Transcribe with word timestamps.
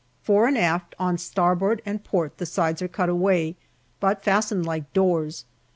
Fore 0.23 0.47
and 0.47 0.57
aft 0.57 0.95
on 0.97 1.19
starboard 1.19 1.79
and 1.85 2.03
port 2.03 2.39
the 2.39 2.47
sides 2.47 2.81
are 2.81 2.87
cut 2.87 3.07
away, 3.07 3.55
but 3.99 4.23
fastened 4.23 4.65
like 4.65 4.91
doors. 4.93 5.45